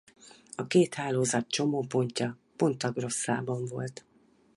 A 0.55 0.67
két 0.67 0.93
hálózat 0.93 1.49
csomópontja 1.49 2.37
Ponta 2.55 2.91
Grossában 2.91 3.65
volt. 3.65 4.05